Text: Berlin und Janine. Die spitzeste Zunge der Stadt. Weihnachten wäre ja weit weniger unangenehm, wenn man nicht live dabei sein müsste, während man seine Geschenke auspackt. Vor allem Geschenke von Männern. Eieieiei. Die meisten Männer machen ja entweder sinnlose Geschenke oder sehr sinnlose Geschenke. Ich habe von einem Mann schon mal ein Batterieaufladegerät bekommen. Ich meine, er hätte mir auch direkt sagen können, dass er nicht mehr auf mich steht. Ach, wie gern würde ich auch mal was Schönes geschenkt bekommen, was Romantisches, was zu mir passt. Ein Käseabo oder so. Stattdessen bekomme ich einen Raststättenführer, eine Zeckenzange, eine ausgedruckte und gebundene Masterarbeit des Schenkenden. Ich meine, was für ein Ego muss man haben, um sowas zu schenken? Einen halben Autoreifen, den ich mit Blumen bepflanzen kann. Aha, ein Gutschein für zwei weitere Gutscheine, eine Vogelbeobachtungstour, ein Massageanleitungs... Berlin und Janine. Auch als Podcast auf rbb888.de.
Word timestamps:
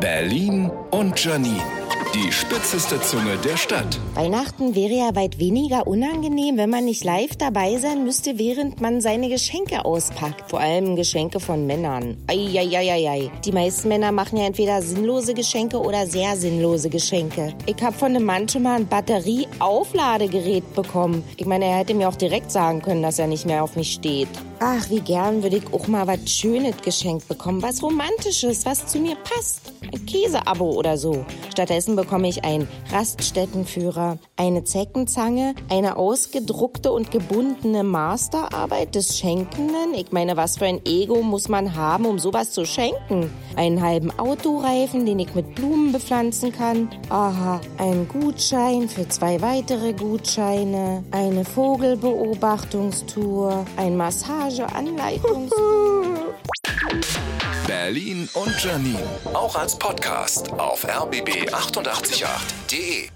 Berlin 0.00 0.70
und 0.90 1.22
Janine. 1.22 1.77
Die 2.14 2.32
spitzeste 2.32 2.98
Zunge 3.02 3.36
der 3.44 3.58
Stadt. 3.58 4.00
Weihnachten 4.14 4.74
wäre 4.74 4.94
ja 4.94 5.14
weit 5.14 5.38
weniger 5.38 5.86
unangenehm, 5.86 6.56
wenn 6.56 6.70
man 6.70 6.86
nicht 6.86 7.04
live 7.04 7.36
dabei 7.36 7.76
sein 7.76 8.04
müsste, 8.04 8.38
während 8.38 8.80
man 8.80 9.02
seine 9.02 9.28
Geschenke 9.28 9.84
auspackt. 9.84 10.48
Vor 10.48 10.58
allem 10.58 10.96
Geschenke 10.96 11.38
von 11.38 11.66
Männern. 11.66 12.16
Eieieiei. 12.26 13.30
Die 13.44 13.52
meisten 13.52 13.88
Männer 13.88 14.10
machen 14.10 14.38
ja 14.38 14.46
entweder 14.46 14.80
sinnlose 14.80 15.34
Geschenke 15.34 15.78
oder 15.78 16.06
sehr 16.06 16.34
sinnlose 16.34 16.88
Geschenke. 16.88 17.52
Ich 17.66 17.80
habe 17.82 17.96
von 17.96 18.16
einem 18.16 18.24
Mann 18.24 18.48
schon 18.48 18.62
mal 18.62 18.76
ein 18.76 18.86
Batterieaufladegerät 18.86 20.74
bekommen. 20.74 21.22
Ich 21.36 21.44
meine, 21.46 21.66
er 21.66 21.76
hätte 21.76 21.92
mir 21.92 22.08
auch 22.08 22.16
direkt 22.16 22.50
sagen 22.50 22.80
können, 22.80 23.02
dass 23.02 23.18
er 23.18 23.26
nicht 23.26 23.44
mehr 23.44 23.62
auf 23.62 23.76
mich 23.76 23.92
steht. 23.92 24.28
Ach, 24.60 24.88
wie 24.90 25.00
gern 25.00 25.42
würde 25.42 25.58
ich 25.58 25.72
auch 25.72 25.86
mal 25.86 26.06
was 26.06 26.28
Schönes 26.28 26.76
geschenkt 26.82 27.28
bekommen, 27.28 27.62
was 27.62 27.82
Romantisches, 27.82 28.64
was 28.64 28.86
zu 28.86 28.98
mir 28.98 29.14
passt. 29.16 29.72
Ein 29.82 30.04
Käseabo 30.04 30.72
oder 30.72 30.98
so. 30.98 31.24
Stattdessen 31.52 31.94
bekomme 31.98 32.28
ich 32.28 32.44
einen 32.44 32.68
Raststättenführer, 32.92 34.18
eine 34.36 34.62
Zeckenzange, 34.62 35.56
eine 35.68 35.96
ausgedruckte 35.96 36.92
und 36.92 37.10
gebundene 37.10 37.82
Masterarbeit 37.82 38.94
des 38.94 39.18
Schenkenden. 39.18 39.94
Ich 39.96 40.12
meine, 40.12 40.36
was 40.36 40.58
für 40.58 40.66
ein 40.66 40.80
Ego 40.84 41.22
muss 41.22 41.48
man 41.48 41.74
haben, 41.74 42.06
um 42.06 42.20
sowas 42.20 42.52
zu 42.52 42.64
schenken? 42.64 43.32
Einen 43.56 43.82
halben 43.82 44.16
Autoreifen, 44.16 45.06
den 45.06 45.18
ich 45.18 45.34
mit 45.34 45.56
Blumen 45.56 45.90
bepflanzen 45.90 46.52
kann. 46.52 46.88
Aha, 47.08 47.60
ein 47.78 48.06
Gutschein 48.06 48.88
für 48.88 49.08
zwei 49.08 49.42
weitere 49.42 49.92
Gutscheine, 49.92 51.02
eine 51.10 51.44
Vogelbeobachtungstour, 51.44 53.66
ein 53.76 53.96
Massageanleitungs... 53.96 55.50
Berlin 57.88 58.28
und 58.34 58.52
Janine. 58.62 59.02
Auch 59.32 59.56
als 59.56 59.78
Podcast 59.78 60.52
auf 60.52 60.86
rbb888.de. 60.86 63.08